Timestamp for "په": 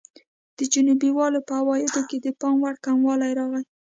1.47-1.53